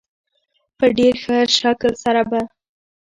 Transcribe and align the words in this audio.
په 0.77 0.85
ډېر 0.97 1.13
ښه 1.23 1.37
شکل 1.59 1.93
سره 2.03 2.21
په 2.29 2.39